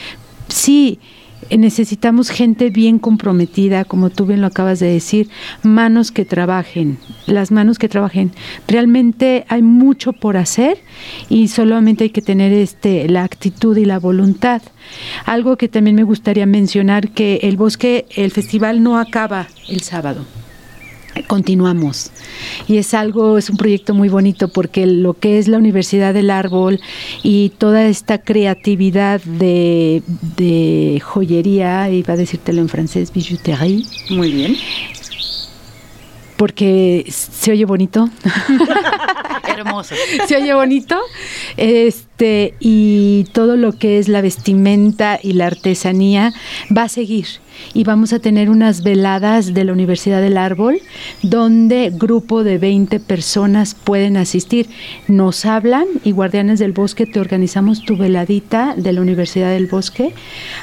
[0.49, 5.29] Sí, eh, necesitamos gente bien comprometida, como tú bien lo acabas de decir,
[5.63, 8.33] manos que trabajen, las manos que trabajen.
[8.67, 10.79] Realmente hay mucho por hacer
[11.29, 14.63] y solamente hay que tener este la actitud y la voluntad.
[15.25, 20.25] Algo que también me gustaría mencionar que el bosque, el festival no acaba el sábado
[21.27, 22.11] continuamos.
[22.67, 26.31] Y es algo, es un proyecto muy bonito porque lo que es la Universidad del
[26.31, 26.81] Árbol
[27.23, 30.03] y toda esta creatividad de,
[30.37, 34.57] de joyería, iba a decírtelo en francés, bijouterie, Muy bien.
[36.37, 38.09] porque se oye bonito.
[39.59, 39.95] Hermoso.
[40.27, 40.97] se oye bonito.
[41.57, 46.33] Este, y todo lo que es la vestimenta y la artesanía
[46.77, 47.27] va a seguir.
[47.75, 50.81] Y vamos a tener unas veladas de la Universidad del Árbol,
[51.23, 54.69] donde grupo de 20 personas pueden asistir.
[55.09, 60.15] Nos hablan y Guardianes del Bosque te organizamos tu veladita de la Universidad del Bosque,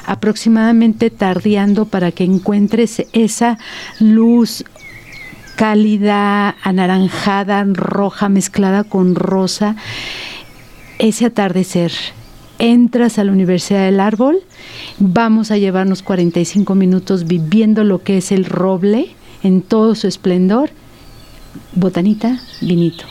[0.05, 3.57] aproximadamente tardeando para que encuentres esa
[3.99, 4.63] luz
[5.55, 9.75] cálida, anaranjada, roja, mezclada con rosa,
[10.99, 11.91] ese atardecer.
[12.57, 14.37] Entras a la Universidad del Árbol,
[14.97, 19.09] vamos a llevarnos 45 minutos viviendo lo que es el roble
[19.43, 20.69] en todo su esplendor.
[21.73, 23.05] Botanita, vinito.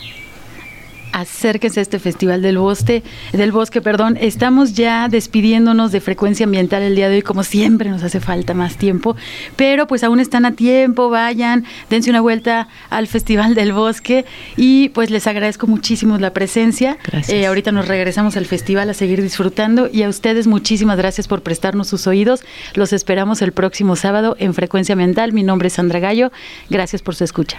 [1.14, 4.18] Acérquense a este Festival del Bosque, del Bosque, perdón.
[4.20, 8.52] Estamos ya despidiéndonos de Frecuencia Ambiental el día de hoy, como siempre nos hace falta
[8.52, 9.16] más tiempo,
[9.54, 14.24] pero pues aún están a tiempo, vayan, dense una vuelta al Festival del Bosque
[14.56, 16.98] y pues les agradezco muchísimo la presencia.
[17.04, 17.30] Gracias.
[17.30, 21.42] Eh, ahorita nos regresamos al festival a seguir disfrutando y a ustedes muchísimas gracias por
[21.42, 22.42] prestarnos sus oídos.
[22.74, 25.32] Los esperamos el próximo sábado en Frecuencia Ambiental.
[25.32, 26.32] Mi nombre es Sandra Gallo.
[26.70, 27.58] Gracias por su escucha.